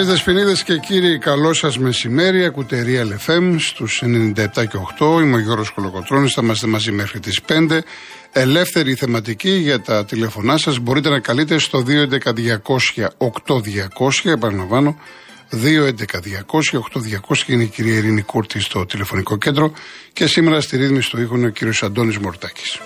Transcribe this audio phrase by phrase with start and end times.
[0.00, 2.44] Δεσποινίδες και κύριοι, καλό σας μεσημέρι.
[2.44, 5.20] Ακούτε LFM στους 97 και 8.
[5.20, 6.28] Είμαι ο Γιώργος Κολοκοτρόνη.
[6.28, 7.82] Θα είμαστε μαζί μέχρι τις 5.
[8.32, 10.78] Ελεύθερη θεματική για τα τηλέφωνά σας.
[10.78, 12.32] Μπορείτε να καλείτε στο 211
[13.60, 14.98] 200 Επαναλαμβάνω,
[15.50, 19.72] 211-200-8200 είναι η κυρία Ειρήνη Κούρτη στο τηλεφωνικό κέντρο.
[20.12, 22.80] Και σήμερα στη ρύθμιση του ήχου είναι ο κύριος Αντώνης Μορτάκης.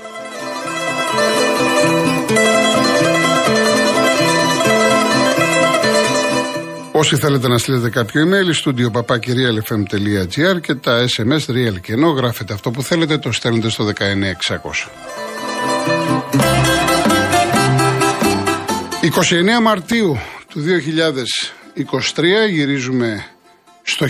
[6.98, 12.52] Όσοι θέλετε να στείλετε κάποιο email, στούντιο papakirialfm.gr και τα SMS real και ενώ γράφετε
[12.52, 13.92] αυτό που θέλετε, το στέλνετε στο 19600.
[19.58, 20.64] 29 Μαρτίου του
[22.14, 23.26] 2023 γυρίζουμε
[23.82, 24.06] στο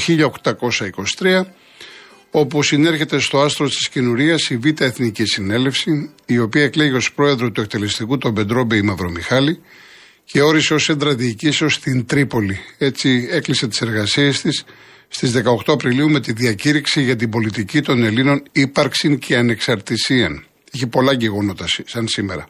[1.19, 1.43] 1823
[2.31, 7.51] όπου συνέρχεται στο άστρο της κοινουρίας η Β' Εθνική Συνέλευση η οποία εκλέγει ως πρόεδρο
[7.51, 9.61] του εκτελεστικού τον Πεντρόμπε η Μαυρομιχάλη
[10.27, 12.59] και όρισε ως έντρα διοικήσεως στην Τρίπολη.
[12.79, 14.65] Έτσι έκλεισε τις εργασίες της
[15.09, 20.45] στις 18 Απριλίου με τη διακήρυξη για την πολιτική των Ελλήνων ύπαρξη και ανεξαρτησία.
[20.73, 22.49] Έχει πολλά γεγονότα σαν σήμερα.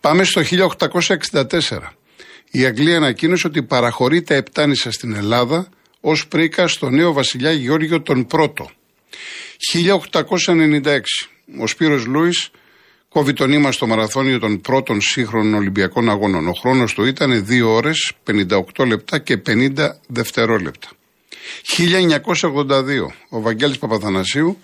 [0.00, 1.58] Πάμε στο 1864.
[2.50, 5.68] Η Αγγλία ανακοίνωσε ότι παραχωρεί τα Επτάνησα στην Ελλάδα
[6.00, 8.70] ως πρίκα στο νέο βασιλιά Γεώργιο τον Πρώτο.
[9.72, 11.00] 1896.
[11.60, 12.50] Ο Σπύρος Λούις
[13.14, 16.48] Κόβει τον ύμα στο μαραθώνιο των πρώτων σύγχρονων Ολυμπιακών Αγώνων.
[16.48, 20.88] Ο χρόνος του ήταν 2 ώρες 58 λεπτά και 50 δευτερόλεπτα.
[21.62, 24.58] 1982 ο Βαγγέλης Παπαθανασίου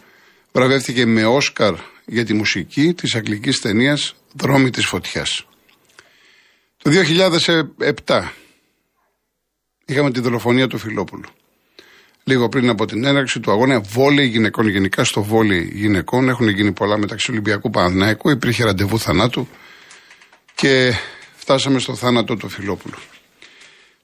[0.53, 1.75] βραβεύτηκε με Όσκαρ
[2.05, 5.47] για τη μουσική της αγγλικής ταινίας «Δρόμοι της φωτιάς».
[6.77, 6.91] Το
[8.07, 8.23] 2007
[9.85, 11.29] είχαμε τη δολοφονία του Φιλόπουλου
[12.31, 14.69] λίγο πριν από την έναρξη του αγώνα βόλεϊ γυναικών.
[14.69, 18.31] Γενικά στο βόλεϊ γυναικών έχουν γίνει πολλά μεταξύ Ολυμπιακού Παναθηναϊκού.
[18.31, 19.49] Υπήρχε ραντεβού θανάτου
[20.55, 20.93] και
[21.37, 22.97] φτάσαμε στο θάνατο του Φιλόπουλου.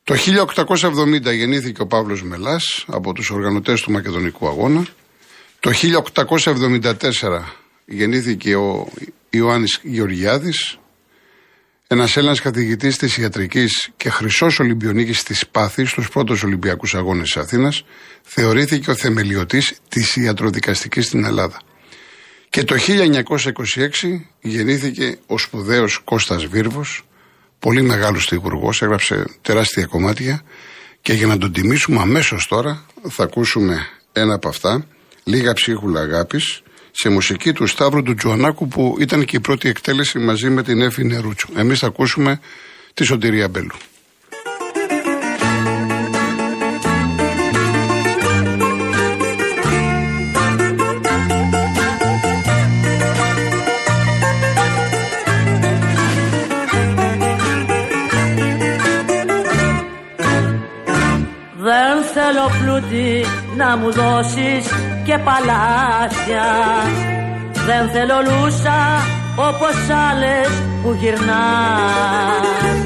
[0.05, 4.87] Το 1870 γεννήθηκε ο Παύλος Μελάς από τους οργανωτές του Μακεδονικού Αγώνα.
[5.61, 6.93] Το 1874
[7.87, 8.89] γεννήθηκε ο
[9.31, 10.79] Ιωάννης Γεωργιάδης,
[11.89, 17.37] ένας Έλληνας καθηγητής της ιατρικής και χρυσός Ολυμπιονίκης της Πάθης στους πρώτους Ολυμπιακούς Αγώνες της
[17.37, 17.85] Αθήνας,
[18.23, 21.61] θεωρήθηκε ο θεμελιωτής της ιατροδικαστικής στην Ελλάδα.
[22.49, 27.07] Και το 1926 γεννήθηκε ο σπουδαίος Κώστας Βίρβος,
[27.59, 30.43] πολύ μεγάλος τυχουργό, έγραψε τεράστια κομμάτια
[31.01, 34.87] και για να τον τιμήσουμε αμέσως τώρα θα ακούσουμε ένα από αυτά,
[35.25, 36.63] λίγα ψίχουλα αγάπης,
[36.99, 40.81] σε μουσική του Σταύρου του Τζουανάκου που ήταν και η πρώτη εκτέλεση μαζί με την
[40.81, 41.49] Έφη Νερούτσου.
[41.57, 42.41] Εμείς θα ακούσουμε
[42.95, 43.75] τη Σωτηρία Μπέλου.
[61.59, 63.25] Δεν θέλω πλούτη
[63.57, 66.47] να μου δώσεις και παλάσια
[67.67, 68.81] Δεν θέλω λούσα
[69.37, 69.77] όπως
[70.09, 70.49] άλλες
[70.83, 72.79] που γυρνάς.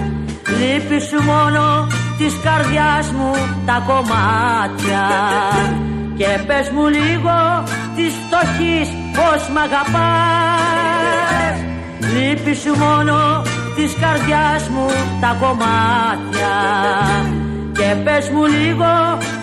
[0.59, 1.87] Λείπει σου μόνο
[2.19, 3.33] της καρδιάς μου
[3.67, 5.05] τα κομμάτια.
[6.17, 7.65] Και πες μου λίγο
[7.97, 11.57] της φτωχής πως μ' αγαπάς.
[12.15, 13.43] Λείπει σου μόνο
[13.77, 14.87] της καρδιάς μου
[15.21, 16.55] τα κομμάτια.
[17.73, 19.40] Και πες μου λίγο της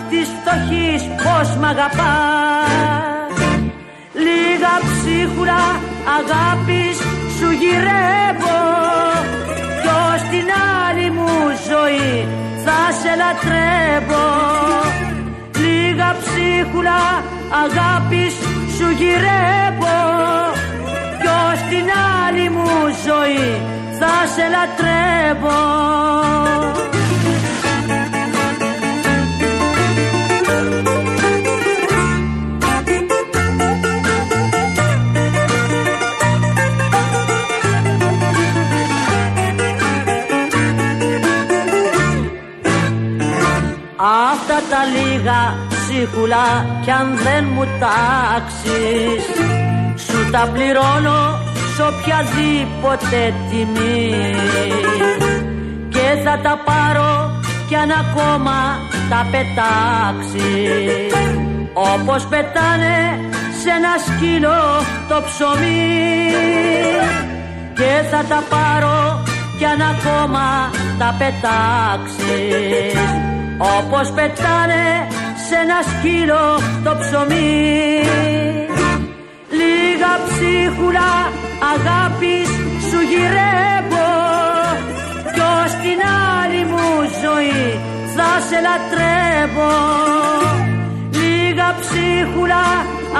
[0.48, 3.32] φτωχής πως μ' αγαπάς.
[4.26, 5.64] Λίγα ψίχουλα
[6.18, 6.96] αγάπης
[7.36, 8.60] σου γυρεύω.
[9.82, 10.48] Κι ως την
[10.86, 11.32] άλλη μου
[11.68, 12.28] ζωή
[12.64, 14.28] θα σε λατρεύω.
[15.64, 17.02] Λίγα ψίχουλα
[17.64, 18.34] αγάπης
[18.76, 19.98] σου γυρεύω.
[21.20, 21.86] Κι ως την
[22.24, 22.70] άλλη μου
[23.06, 23.60] ζωή
[23.98, 25.78] θα σε λατρεύω
[44.70, 49.24] τα λίγα ψίχουλα κι αν δεν μου τάξεις.
[50.04, 51.20] Σου τα πληρώνω
[51.74, 54.14] σ' οποιαδήποτε τιμή.
[55.88, 58.58] Και θα τα πάρω κι αν ακόμα
[59.10, 61.12] τα πετάξεις.
[61.72, 63.20] Όπως πετάνε
[63.60, 64.60] σε ένα σκύλο
[65.08, 66.32] το ψωμί.
[67.74, 69.22] Και θα τα πάρω
[69.58, 72.58] κι αν ακόμα τα πετάξεις
[73.58, 75.06] όπως πετάνε
[75.48, 76.44] σε ένα σκύλο
[76.84, 78.02] το ψωμί.
[79.58, 81.12] Λίγα ψίχουλα
[81.72, 82.48] αγάπης
[82.88, 84.10] σου γυρεύω.
[85.34, 86.00] Κι ως την
[86.38, 86.88] άλλη μου
[87.22, 87.80] ζωή
[88.16, 89.76] θα σε λατρεύω.
[91.20, 92.66] Λίγα ψίχουλα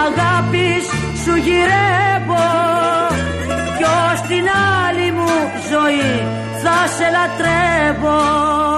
[0.07, 0.85] αγάπης
[1.23, 2.47] σου γυρεύω.
[3.77, 4.47] Κι ως την
[4.85, 5.33] άλλη μου
[5.71, 6.27] ζωή
[6.63, 8.78] θα σε λατρεύω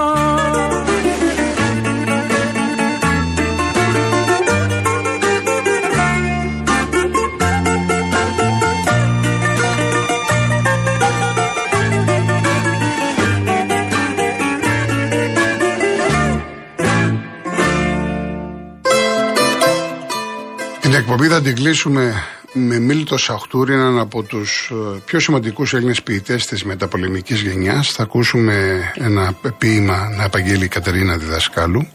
[21.13, 22.23] εκπομπή θα την κλείσουμε
[22.53, 27.91] με Μίλτο Σαχτούρη, έναν από τους ε, πιο σημαντικούς Έλληνες ποιητές της μεταπολεμικής γενιάς.
[27.91, 31.87] Θα ακούσουμε ένα ποίημα να απαγγείλει η Κατερίνα Διδασκάλου.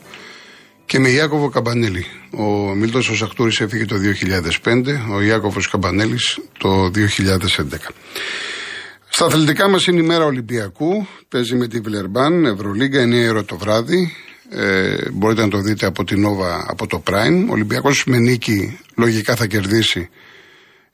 [0.86, 2.06] Και με Ιάκωβο Καμπανέλη.
[2.30, 7.92] Ο Μίλτος Σαχτούρης έφυγε το 2005, ο Ιάκωβος Καμπανέλης το 2011.
[9.08, 11.06] Στα αθλητικά μας είναι η μέρα Ολυμπιακού.
[11.28, 14.12] Παίζει με τη Βιλερμπάν, Ευρωλίγκα, 9 ώρα το βράδυ.
[14.50, 17.46] Ε, μπορείτε να το δείτε από την Nova, από το Prime.
[17.48, 20.08] Ο Ολυμπιακός με νίκη λογικά θα κερδίσει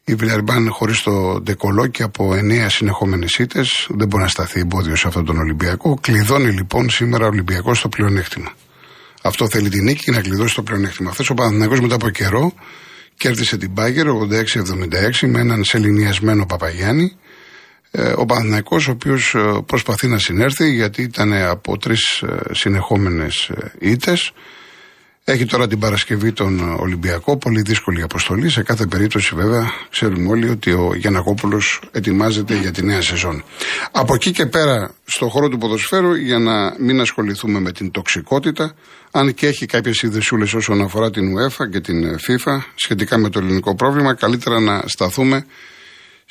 [0.04, 3.86] η Βιλερμπάν χωρίς το ντεκολό και από εννέα συνεχόμενες ήττες.
[3.90, 5.98] Δεν μπορεί να σταθεί εμπόδιο σε αυτόν τον Ολυμπιακό.
[6.00, 8.52] Κλειδώνει λοιπόν σήμερα ο Ολυμπιακός στο πλεονέκτημα.
[9.22, 11.10] Αυτό θέλει την νίκη και να κλειδώσει το πλεονέκτημα.
[11.10, 12.52] Χθες ο Παναθηναϊκός μετά από καιρό
[13.16, 17.16] κέρδισε την Πάγκερ 86-76 με έναν σεληνιασμένο Παπαγιάννη.
[17.94, 23.50] Ε, ο Παναθηναϊκός ο οποίος ε, προσπαθεί να συνέρθει γιατί ήταν από τρεις ε, συνεχόμενες
[23.78, 24.32] ήττες.
[25.24, 28.50] Έχει τώρα την Παρασκευή τον Ολυμπιακό, πολύ δύσκολη αποστολή.
[28.50, 33.44] Σε κάθε περίπτωση βέβαια ξέρουμε όλοι ότι ο Γιανακόπουλος ετοιμάζεται για τη νέα σεζόν.
[33.92, 38.74] Από εκεί και πέρα στο χώρο του ποδοσφαίρου για να μην ασχοληθούμε με την τοξικότητα,
[39.10, 43.38] αν και έχει κάποιες ιδεσούλες όσον αφορά την UEFA και την FIFA σχετικά με το
[43.38, 45.44] ελληνικό πρόβλημα, καλύτερα να σταθούμε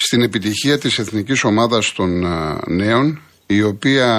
[0.03, 2.25] στην επιτυχία της εθνικής ομάδας των
[2.67, 4.09] νέων, η οποία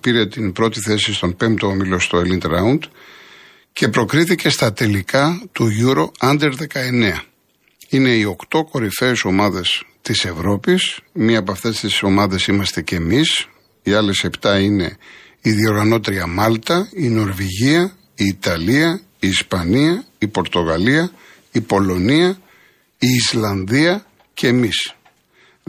[0.00, 2.78] πήρε την πρώτη θέση στον πέμπτο όμιλο στο Elite Round
[3.72, 7.16] και προκρίθηκε στα τελικά του Euro Under 19.
[7.88, 13.48] Είναι οι οκτώ κορυφαίες ομάδες της Ευρώπης, μία από αυτές τις ομάδες είμαστε και εμείς,
[13.82, 14.96] οι άλλες επτά είναι
[15.40, 21.10] η διοργανώτρια Μάλτα, η Νορβηγία, η Ιταλία, η Ισπανία, η Πορτογαλία,
[21.52, 22.38] η Πολωνία,
[22.98, 24.94] η Ισλανδία και εμείς.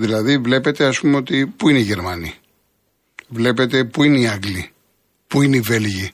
[0.02, 2.34] Δηλαδή βλέπετε ας πούμε ότι πού είναι οι Γερμανοί.
[3.28, 4.72] Βλέπετε πού είναι οι Άγγλοι.
[5.28, 6.12] Πού είναι οι Βέλγοι.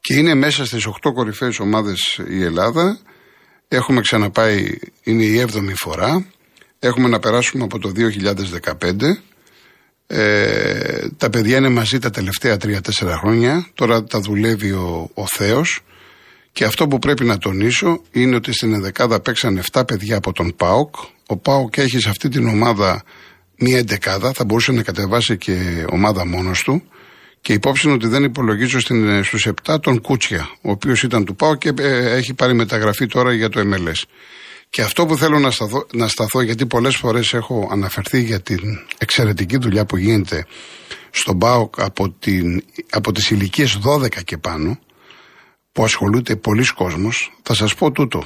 [0.00, 2.98] Και είναι μέσα στις 8 κορυφαίες ομάδες η Ελλάδα.
[3.68, 6.26] Έχουμε ξαναπάει, είναι η 7η φορά.
[6.78, 9.20] Έχουμε να περάσουμε από το 2015.
[10.06, 12.78] Ε, τα παιδιά είναι μαζί τα τελευταία 3-4
[13.20, 13.66] χρόνια.
[13.74, 15.84] Τώρα τα δουλεύει ο, ο Θέος.
[16.56, 20.56] Και αυτό που πρέπει να τονίσω είναι ότι στην ενδεκάδα παίξαν 7 παιδιά από τον
[20.56, 20.94] ΠΑΟΚ.
[21.26, 23.02] Ο ΠΑΟΚ έχει σε αυτή την ομάδα
[23.58, 26.82] μία εντεκάδα, θα μπορούσε να κατεβάσει και ομάδα μόνος του.
[27.40, 28.80] Και υπόψη ότι δεν υπολογίζω
[29.22, 33.32] στους 7 τον Κούτσια, ο οποίος ήταν του ΠΑΟΚ και ε, έχει πάρει μεταγραφή τώρα
[33.32, 34.02] για το MLS.
[34.70, 38.60] Και αυτό που θέλω να σταθώ, να σταθώ γιατί πολλές φορές έχω αναφερθεί για την
[38.98, 40.46] εξαιρετική δουλειά που γίνεται
[41.10, 44.78] στον ΠΑΟΚ από, την, από τις ηλικίες 12 και πάνω,
[45.76, 48.24] που ασχολούνται πολλοί κόσμος, θα σας πω τούτο.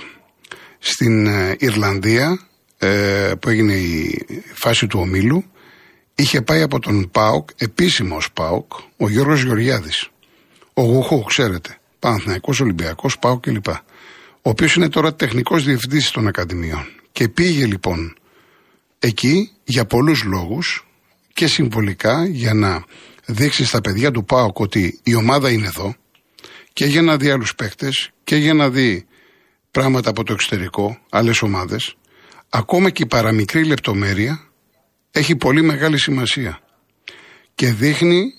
[0.79, 2.41] Στην ε, Ιρλανδία,
[2.79, 5.45] ε, που έγινε η φάση του ομίλου,
[6.15, 10.09] είχε πάει από τον ΠΑΟΚ, επίσημος ΠΑΟΚ, ο Γιώργος Γεωργιάδης.
[10.75, 13.69] Ο Γουχού, ξέρετε, Παναθηναϊκός Ολυμπιακός, ΠΑΟΚ κλπ.
[13.69, 16.87] Ο οποίος είναι τώρα τεχνικός διευθυντής των Ακαδημιών.
[17.13, 18.17] Και πήγε λοιπόν
[18.99, 20.87] εκεί για πολλούς λόγους
[21.33, 22.85] και συμβολικά για να
[23.27, 25.95] δείξει στα παιδιά του ΠΑΟΚ ότι η ομάδα είναι εδώ,
[26.73, 29.07] και για να δει άλλους παίκτες και για να δει
[29.71, 31.95] πράγματα από το εξωτερικό, άλλες ομάδες,
[32.49, 34.51] ακόμα και η παραμικρή λεπτομέρεια
[35.11, 36.61] έχει πολύ μεγάλη σημασία.
[37.55, 38.33] Και δείχνει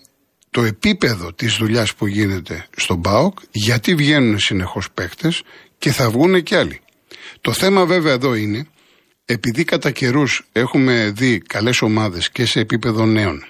[0.50, 5.42] το επίπεδο της δουλειάς που γίνεται στον ΠΑΟΚ, γιατί βγαίνουν συνεχώς παίκτες
[5.78, 6.82] και θα βγουν και άλλοι.
[7.42, 8.68] Το θέμα βέβαια εδώ είναι,
[9.26, 13.44] επειδή κατά καιρούς έχουμε δει καλές ομάδες και σε επίπεδο νέων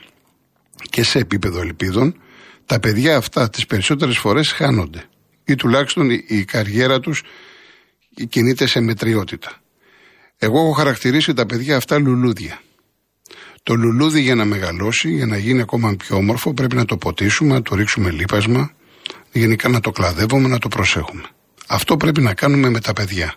[0.89, 2.21] και σε επίπεδο ελπίδων,
[2.72, 5.04] τα παιδιά αυτά τις περισσότερες φορές χάνονται
[5.46, 7.24] ή τουλάχιστον η, καριέρα τους
[8.30, 9.62] κινείται σε μετριότητα.
[10.38, 12.62] Εγώ έχω χαρακτηρίσει τα παιδιά αυτά λουλούδια.
[13.63, 17.54] Το λουλούδι για να μεγαλώσει, για να γίνει ακόμα πιο όμορφο, πρέπει να το ποτίσουμε,
[17.54, 18.72] να το ρίξουμε λίπασμα,
[19.32, 21.24] γενικά να το κλαδεύουμε, να το προσέχουμε.
[21.68, 23.36] Αυτό πρέπει να κάνουμε με τα παιδιά.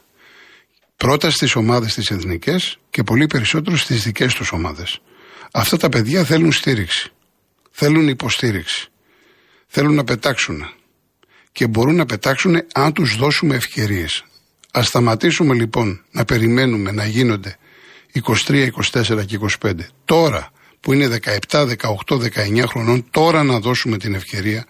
[0.97, 5.01] Πρώτα στις ομάδες τις εθνικές και πολύ περισσότερο στις δικές τους ομάδες.
[5.53, 7.13] Αυτά τα παιδιά θέλουν στήριξη.
[7.71, 8.89] Θέλουν υποστήριξη
[9.75, 10.71] θέλουν να πετάξουν.
[11.53, 14.25] Και μπορούν να πετάξουν αν τους δώσουμε ευκαιρίες.
[14.73, 17.57] Ας σταματήσουμε λοιπόν να περιμένουμε να γίνονται
[18.47, 19.73] 23, 24 και 25.
[20.05, 20.51] Τώρα
[20.81, 21.67] που είναι 17,
[22.07, 24.65] 18, 19 χρονών, τώρα να δώσουμε την ευκαιρία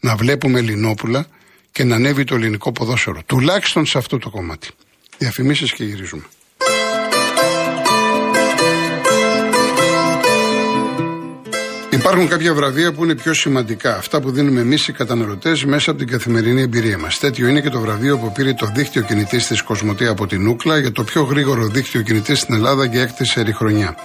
[0.00, 1.26] να βλέπουμε Ελληνόπουλα
[1.72, 3.22] και να ανέβει το ελληνικό ποδόσφαιρο.
[3.26, 4.68] Τουλάχιστον σε αυτό το κομμάτι.
[5.18, 6.24] Διαφημίσεις και γυρίζουμε.
[11.98, 13.96] Υπάρχουν κάποια βραβεία που είναι πιο σημαντικά.
[13.96, 17.18] Αυτά που δίνουμε εμείς οι καταναλωτές μέσα από την καθημερινή εμπειρία μας.
[17.18, 20.78] Τέτοιο είναι και το βραβείο που πήρε το δίκτυο κινητής της Κοσμοτέ από την Ούκλα
[20.78, 23.96] για το πιο γρήγορο δίκτυο κινητής στην Ελλάδα για έκτη σερή χρονιά.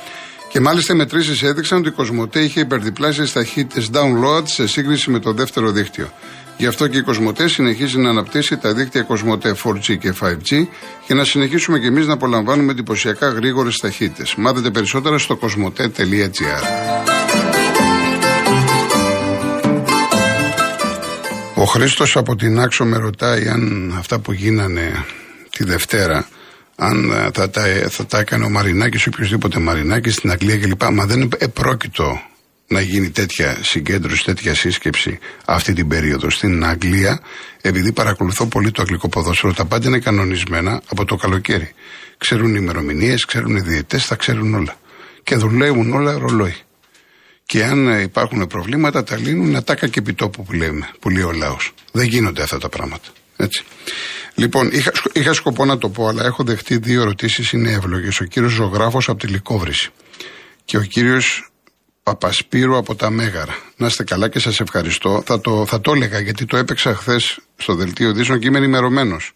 [0.50, 5.20] Και μάλιστα οι μετρήσεις έδειξαν ότι η Κοσμοτέ είχε υπερδιπλάσιε ταχύτητε download σε σύγκριση με
[5.20, 6.12] το δεύτερο δίκτυο.
[6.58, 10.68] Γι' αυτό και η Κοσμοτέ συνεχίζει να αναπτύσσει τα δίκτυα Κοσμοτέ 4G και 5G
[11.08, 14.24] και να συνεχίσουμε και εμείς να απολαμβάνουμε εντυπωσιακά γρήγορες ταχύτητε.
[14.38, 16.83] Μάθετε περισσότερα στο κοσμοτέ.gr.
[21.56, 25.06] Ο Χρήστος από την Άξο με ρωτάει αν αυτά που γίνανε
[25.50, 26.28] τη Δευτέρα,
[26.76, 30.84] αν ε, θα τα, θα τα έκανε ο Μαρινάκης ή οποιοδήποτε Μαρινάκης στην Αγγλία κλπ.
[30.84, 32.22] Μα δεν είναι επρόκειτο
[32.68, 37.20] να γίνει τέτοια συγκέντρωση, τέτοια σύσκεψη αυτή την περίοδο στην Αγγλία,
[37.62, 39.54] επειδή παρακολουθώ πολύ το αγγλικό ποδόσφαιρο.
[39.54, 41.74] Τα πάντα είναι κανονισμένα από το καλοκαίρι.
[42.18, 44.76] Ξέρουν οι ημερομηνίες, ξέρουν οι διαιτές, θα ξέρουν όλα.
[45.24, 46.56] Και δουλεύουν όλα ρολόι.
[47.46, 51.74] Και αν υπάρχουν προβλήματα, τα λύνουν ατάκα και επιτόπου που λέμε, που λέει ο λαός.
[51.92, 53.10] Δεν γίνονται αυτά τα πράγματα.
[53.38, 53.64] Έτσι.
[54.36, 58.20] Λοιπόν, είχα, είχα σκοπό να το πω, αλλά έχω δεχτεί δύο ερωτήσεις, είναι εύλογες.
[58.20, 59.90] Ο κύριος Ζωγράφος από τη Λικόβρηση
[60.66, 61.52] και ο κύριος
[62.04, 63.56] Παπασπύρου από τα Μέγαρα.
[63.76, 65.24] Να είστε καλά και σας ευχαριστώ.
[65.26, 69.32] Θα το, θα το έλεγα γιατί το έπαιξα χθες στο δελτίο Δήσων και είμαι ενημερωμένος.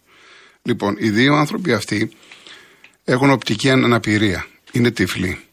[0.62, 2.10] Λοιπόν, οι δύο άνθρωποι αυτοί
[3.04, 4.46] έχουν οπτική αναπηρία.
[4.72, 5.47] Είναι τυφλοί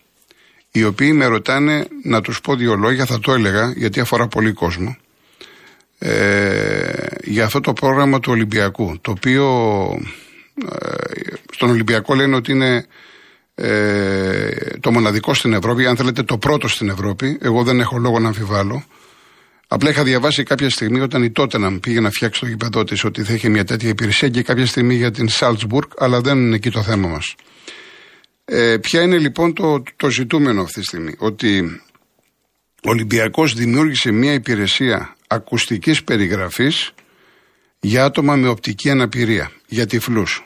[0.75, 4.51] οι οποίοι με ρωτάνε να τους πω δύο λόγια, θα το έλεγα γιατί αφορά πολύ
[4.51, 4.97] κόσμο,
[5.99, 9.45] ε, για αυτό το πρόγραμμα του Ολυμπιακού, το οποίο
[10.71, 12.85] ε, στον Ολυμπιακό λένε ότι είναι
[13.55, 18.19] ε, το μοναδικό στην Ευρώπη, αν θέλετε το πρώτο στην Ευρώπη, εγώ δεν έχω λόγο
[18.19, 18.83] να αμφιβάλλω.
[19.67, 23.03] Απλά είχα διαβάσει κάποια στιγμή όταν η τότε να πήγε να φτιάξει το γήπεδό της
[23.03, 26.55] ότι θα είχε μια τέτοια υπηρεσία και κάποια στιγμή για την Σάλτσμπουργκ, αλλά δεν είναι
[26.55, 27.35] εκεί το θέμα μας.
[28.45, 31.81] Ε, ποια είναι λοιπόν το, το ζητούμενο αυτή τη στιγμή; Ότι
[32.83, 36.93] ο Ολυμπιακός δημιούργησε μια υπηρεσία ακουστικής περιγραφής
[37.79, 40.43] για άτομα με οπτική αναπηρία, για τυφλούς.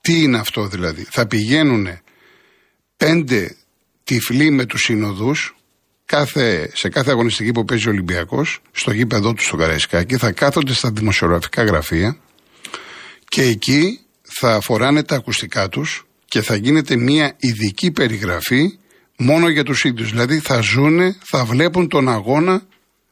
[0.00, 1.88] Τι είναι αυτό δηλαδή; Θα πηγαίνουν
[2.96, 3.56] πέντε
[4.04, 5.56] τυφλοί με τους συνοδούς
[6.04, 10.72] κάθε, σε κάθε αγωνιστική που παίζει ο Ολυμπιακός, στο γήπεδό του στο Καραϊσκάκι, θα κάθονται
[10.72, 12.16] στα δημοσιογραφικά γραφεία
[13.24, 18.78] και εκεί θα φοράνε τα ακουστικά τους και θα γίνεται μια ειδική περιγραφή
[19.18, 20.10] μόνο για τους ίδιους.
[20.10, 22.62] Δηλαδή θα ζούνε, θα βλέπουν τον αγώνα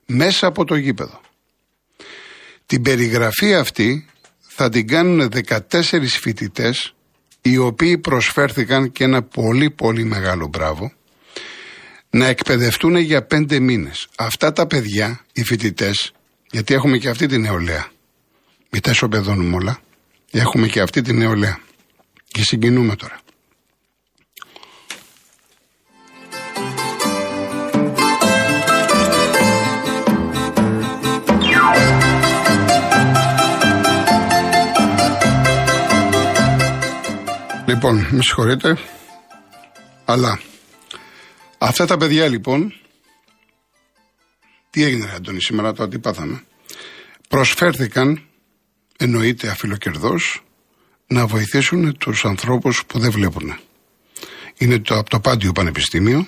[0.07, 1.21] μέσα από το γήπεδο.
[2.67, 4.07] Την περιγραφή αυτή
[4.39, 5.59] θα την κάνουν 14
[6.21, 6.95] φοιτητές
[7.41, 10.93] οι οποίοι προσφέρθηκαν και ένα πολύ πολύ μεγάλο μπράβο
[12.11, 14.09] να εκπαιδευτούν για πέντε μήνες.
[14.17, 16.12] Αυτά τα παιδιά, οι φοιτητές,
[16.50, 17.91] γιατί έχουμε και αυτή την νεολαία,
[18.71, 19.81] μην τα ισοπεδώνουμε όλα,
[20.31, 21.69] έχουμε και αυτή την νεολαία.
[22.32, 23.20] Και συγκινούμε τώρα.
[37.66, 38.78] Λοιπόν, με συγχωρείτε,
[40.04, 40.40] αλλά
[41.58, 42.75] αυτά τα παιδιά λοιπόν,
[44.70, 46.44] τι έγινε Αντώνη σήμερα, το αντιπάθαμε,
[47.28, 48.22] προσφέρθηκαν,
[48.96, 50.42] εννοείται αφιλοκερδός,
[51.11, 53.59] να βοηθήσουν τους ανθρώπους που δεν βλέπουν.
[54.57, 56.26] Είναι το, από το Πάντιο Πανεπιστήμιο,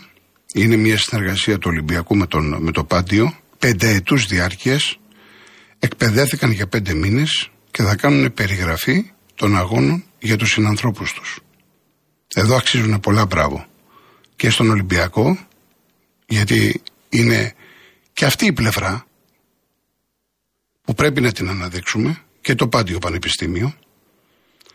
[0.54, 4.98] είναι μια συνεργασία του Ολυμπιακού με, τον, με το Πάντιο, πενταετούς διάρκειας,
[5.78, 11.38] εκπαιδεύτηκαν για πέντε μήνες και θα κάνουν περιγραφή των αγώνων για τους συνανθρώπους τους.
[12.34, 13.66] Εδώ αξίζουν πολλά μπράβο.
[14.36, 15.38] Και στον Ολυμπιακό,
[16.26, 17.54] γιατί είναι
[18.12, 19.06] και αυτή η πλευρά
[20.82, 23.74] που πρέπει να την αναδείξουμε και το Πάντιο Πανεπιστήμιο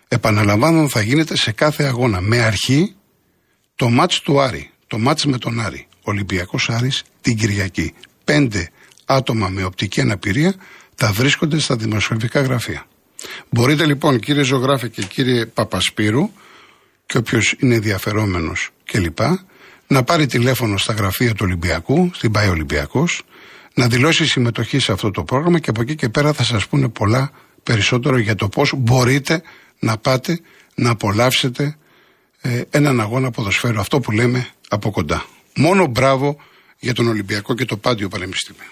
[0.08, 2.22] επαναλαμβάνω θα γίνεται σε κάθε αγώνα.
[2.22, 2.96] Με αρχή
[3.76, 5.88] το μάτς του Άρη, το μάτς με τον Άρη.
[6.02, 7.94] Ολυμπιακός Άρης την Κυριακή.
[8.24, 8.70] Πέντε
[9.06, 10.56] άτομα με οπτική αναπηρία
[10.96, 12.86] θα βρίσκονται στα δημοσιογραφικά γραφεία.
[13.50, 16.30] Μπορείτε λοιπόν κύριε Ζωγράφη και κύριε Παπασπύρου
[17.06, 19.20] και όποιος είναι ενδιαφερόμενος κλπ.
[19.88, 23.22] να πάρει τηλέφωνο στα γραφεία του Ολυμπιακού, στην ΠΑΕ Ολυμπιακός,
[23.74, 26.90] να δηλώσει συμμετοχή σε αυτό το πρόγραμμα και από εκεί και πέρα θα σας πούνε
[26.90, 27.32] πολλά
[27.68, 29.42] περισσότερο για το πώς μπορείτε
[29.80, 30.40] να πάτε
[30.76, 31.78] να απολαύσετε
[32.42, 35.26] ε, έναν αγώνα ποδοσφαίρου, αυτό που λέμε από κοντά.
[35.56, 36.38] Μόνο μπράβο
[36.80, 38.64] για τον Ολυμπιακό και το Πάντιο Πανεπιστήμιο.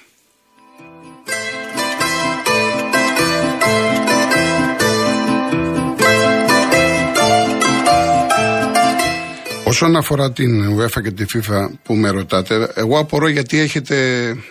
[9.64, 13.96] Όσον αφορά την UEFA και τη FIFA που με ρωτάτε, εγώ απορώ γιατί έχετε.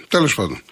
[0.08, 0.62] Τέλος πάντων.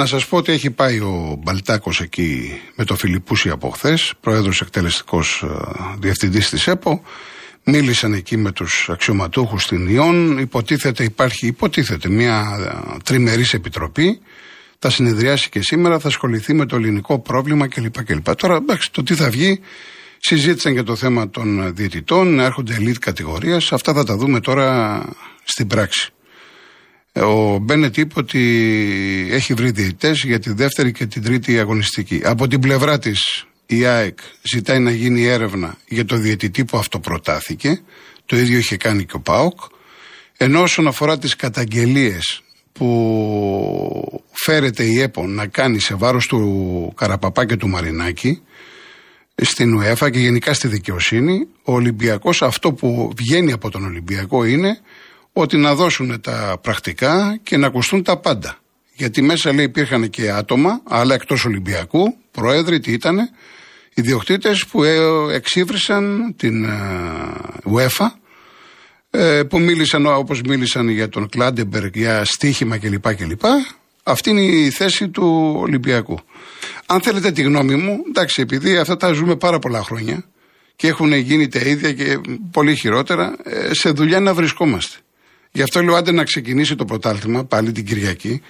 [0.00, 4.60] Να σας πω ότι έχει πάει ο Μπαλτάκος εκεί με το Φιλιππούσι από χθες, πρόεδρος
[4.60, 5.48] εκτελεστικός ε,
[5.98, 7.02] διευθυντής της ΕΠΟ.
[7.64, 10.38] Μίλησαν εκεί με τους αξιωματούχους στην Ιόν.
[10.38, 14.20] Υποτίθεται υπάρχει, υποτίθεται μια ε, τριμερής επιτροπή.
[14.78, 18.04] Θα συνεδριάσει και σήμερα, θα ασχοληθεί με το ελληνικό πρόβλημα κλπ.
[18.04, 18.34] κλπ.
[18.34, 19.60] Τώρα, εντάξει, το τι θα βγει,
[20.18, 23.56] συζήτησαν και το θέμα των διαιτητών, έρχονται elite κατηγορία.
[23.56, 25.02] Αυτά θα τα δούμε τώρα
[25.44, 26.12] στην πράξη.
[27.12, 28.40] Ο Μπένετ είπε ότι
[29.30, 32.20] έχει βρει διαιτητές για τη δεύτερη και την τρίτη αγωνιστική.
[32.24, 37.80] Από την πλευρά της, η ΑΕΚ ζητάει να γίνει έρευνα για το διαιτητή που αυτοπροτάθηκε.
[38.26, 39.60] Το ίδιο είχε κάνει και ο ΠΑΟΚ.
[40.36, 47.46] Ενώ όσον αφορά τις καταγγελίες που φέρεται η ΕΠΟ να κάνει σε βάρος του Καραπαπά
[47.46, 48.42] και του Μαρινάκη
[49.42, 54.78] στην ΟΕΦΑ και γενικά στη δικαιοσύνη, ο Ολυμπιακός αυτό που βγαίνει από τον Ολυμπιακό είναι
[55.32, 58.58] ότι να δώσουν τα πρακτικά και να ακουστούν τα πάντα.
[58.94, 63.18] Γιατί μέσα λέει υπήρχαν και άτομα, αλλά εκτός Ολυμπιακού, πρόεδροι, τι ήταν,
[63.94, 64.98] ιδιοκτήτες που ε,
[65.34, 66.68] εξήβρισαν την ε,
[67.72, 68.06] UEFA,
[69.10, 73.14] ε, που μίλησαν όπως μίλησαν για τον Κλάντεμπεργκ για στοίχημα κλπ.
[73.14, 73.44] κλπ.
[74.02, 76.18] Αυτή είναι η θέση του Ολυμπιακού.
[76.86, 80.24] Αν θέλετε τη γνώμη μου, εντάξει, επειδή αυτά τα ζούμε πάρα πολλά χρόνια
[80.76, 82.20] και έχουν γίνει τα ίδια και
[82.50, 83.36] πολύ χειρότερα,
[83.70, 84.96] σε δουλειά να βρισκόμαστε.
[85.52, 88.42] Γι' αυτό λέω άντε να ξεκινήσει το πρωτάθλημα πάλι την Κυριακή,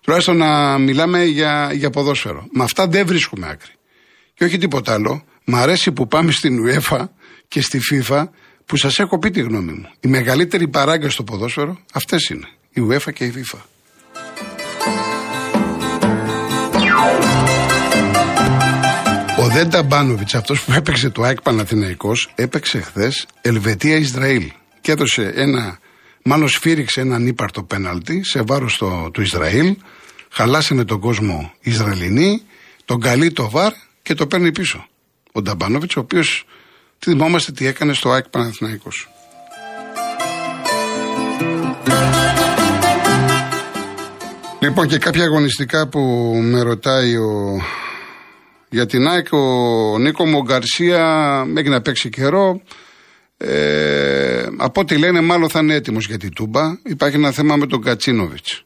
[0.00, 2.46] τουλάχιστον να μιλάμε για, για ποδόσφαιρο.
[2.52, 3.72] Με αυτά δεν βρίσκουμε άκρη.
[4.34, 5.24] Και όχι τίποτα άλλο.
[5.44, 7.04] Μ' αρέσει που πάμε στην UEFA
[7.48, 8.24] και στη FIFA
[8.66, 9.88] που σας έχω πει τη γνώμη μου.
[10.00, 12.48] Οι μεγαλύτεροι παράγκα στο ποδόσφαιρο αυτές είναι.
[12.70, 13.58] Η UEFA και η FIFA.
[19.38, 25.78] Ο Δέντα Μπάνοβιτς, αυτός που έπαιξε το ΑΕΚ Παναθηναϊκός, έπαιξε χθες Ελβετία-Ισραήλ και έδωσε ένα
[26.22, 29.76] Μάλλον σφύριξε έναν ύπαρτο πέναλτι σε βάρος του Ισραήλ.
[30.30, 32.42] Χαλάσανε τον κόσμο Ισραηλινοί,
[32.84, 34.86] τον καλεί το βαρ και το παίρνει πίσω.
[35.32, 36.46] Ο Νταμπάνοβιτς, ο οποίος
[36.98, 39.08] θυμόμαστε τι έκανε στο ΑΕΚ Παναθηναϊκός.
[44.60, 46.00] Λοιπόν και κάποια αγωνιστικά που
[46.42, 47.60] με ρωτάει ο...
[48.68, 52.60] για την ΑΕΚ ο Νίκο Μογκαρσία μέχρι να παίξει καιρό
[53.42, 56.78] ε, από ό,τι λένε, μάλλον θα είναι έτοιμος για την Τούμπα.
[56.84, 58.64] Υπάρχει ένα θέμα με τον Κατσίνοβιτς.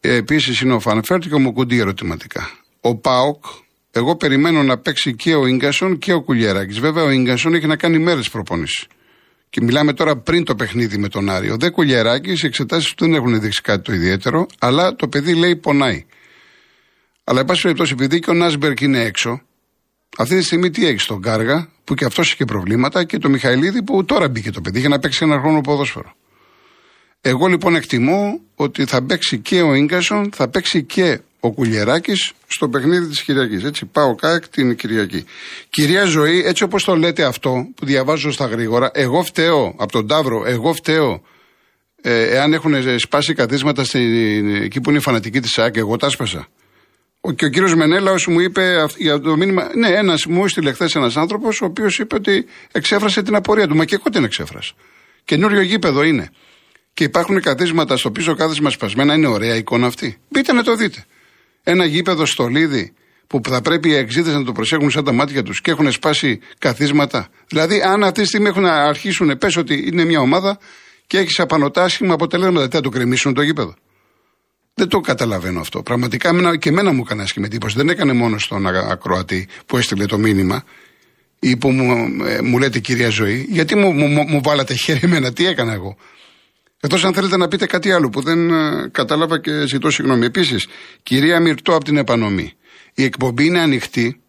[0.00, 2.50] Ε, Επίσης είναι ο Φανφέρτ και ο Μουκουντή ερωτηματικά.
[2.80, 3.44] Ο Πάοκ,
[3.90, 6.80] εγώ περιμένω να παίξει και ο γκασον και ο Κουλιεράκη.
[6.80, 8.86] Βέβαια, ο γκασον έχει να κάνει μέρε προπόνηση.
[9.50, 11.56] Και μιλάμε τώρα πριν το παιχνίδι με τον Άριο.
[11.56, 15.56] Δε Κουλιεράκη, οι εξετάσεις του δεν έχουν δείξει κάτι το ιδιαίτερο, αλλά το παιδί λέει
[15.56, 16.04] πονάει.
[17.24, 19.42] Αλλά, εν πάση περιπτώσει, επειδή και ο Νάσμπερκ είναι έξω,
[20.18, 23.82] αυτή τη στιγμή τι έχει στον Κάργα, που και αυτός είχε προβλήματα, και το Μιχαηλίδη
[23.82, 26.12] που τώρα μπήκε το παιδί για να παίξει ένα χρόνο ποδόσφαιρο.
[27.20, 32.68] Εγώ λοιπόν εκτιμώ ότι θα παίξει και ο γκασον, θα παίξει και ο Κουλιεράκης στο
[32.68, 33.64] παιχνίδι της Κυριακής.
[33.64, 35.24] Έτσι, πάω ΚΑΕΚ την Κυριακή.
[35.68, 40.06] Κυρία Ζωή, έτσι όπως το λέτε αυτό που διαβάζω στα γρήγορα, εγώ φταίω από τον
[40.06, 41.22] Ταύρο, εγώ φταίω
[42.02, 43.84] ε, εάν έχουν σπάσει καθίσματα
[44.62, 46.48] εκεί που είναι η φανατική της ΣΑΚ, εγώ τα σπάσα.
[47.36, 49.70] Και ο κύριος Μενέλα μου είπε για το μήνυμα.
[49.74, 53.76] Ναι, ένα μου έστειλε χθες ένας άνθρωπος ο οποίος είπε ότι εξέφρασε την απορία του.
[53.76, 54.74] Μα και εγώ την εξέφρασα.
[55.24, 56.30] Καινούριο γήπεδο είναι.
[56.94, 59.14] Και υπάρχουν καθίσματα στο πίσω κάθισμα σπασμένα.
[59.14, 60.18] Είναι ωραία εικόνα αυτή.
[60.28, 61.04] Μπείτε να το δείτε.
[61.62, 62.92] Ένα γήπεδο στο Λίδι
[63.26, 66.40] που θα πρέπει οι εξήτε να το προσέχουν σαν τα μάτια τους και έχουν σπάσει
[66.58, 67.28] καθίσματα.
[67.48, 70.58] Δηλαδή, αν αυτή τη στιγμή έχουν να αρχίσουν, πες ότι είναι μια ομάδα
[71.06, 73.74] και έχεις απανοτά άσχημα αποτελέσματα, τι θα το κρεμίσουν το γήπεδο;
[74.74, 75.82] Δεν το καταλαβαίνω αυτό.
[75.82, 77.76] Πραγματικά και εμένα μου έκανε άσχημη εντύπωση.
[77.76, 80.64] Δεν έκανε μόνο στον ακροατή που έστειλε το μήνυμα
[81.38, 85.32] ή που μου, ε, μου λέτε κυρία Ζωή, γιατί μου, μου, μου βάλατε χέρι εμένα,
[85.32, 85.96] τι έκανα εγώ;
[86.80, 90.24] Εκτός αν θέλετε να πείτε κάτι άλλο που δεν ε, κατάλαβα και ζητώ συγγνώμη.
[90.24, 90.66] Επίσης,
[91.02, 92.52] κυρία Μυρτώ από την Επανομή,
[92.94, 94.20] η εκπομπή είναι ανοιχτή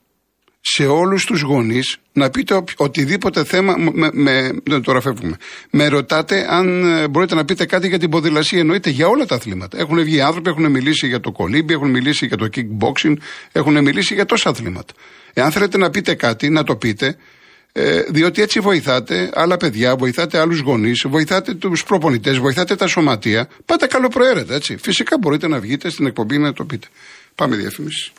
[0.62, 3.76] σε όλους τους γονείς να πείτε οτιδήποτε θέμα.
[3.78, 5.38] Με, με, δεν τώρα φεύγουμε.
[5.70, 8.60] Με ρωτάτε αν ε, μπορείτε να πείτε κάτι για την ποδηλασία.
[8.60, 9.80] Εννοείται για όλα τα αθλήματα.
[9.80, 13.14] Έχουν βγει άνθρωποι, έχουν μιλήσει για το κολύμπι, έχουν μιλήσει για το kickboxing,
[13.52, 14.94] έχουν μιλήσει για τόσα αθλήματα.
[15.34, 17.18] Εάν θέλετε να πείτε κάτι, να το πείτε.
[17.74, 23.50] Ε, διότι έτσι βοηθάτε άλλα παιδιά, βοηθάτε άλλους γονείς, βοηθάτε τους προπονητές, βοηθάτε τα σωματεία.
[23.66, 24.78] Πάτε καλοπροαίρετα, έτσι.
[24.78, 26.88] Φυσικά μπορείτε να βγείτε στην εκπομπή να το πείτε.
[27.36, 28.12] Πάμε διαφήμιση.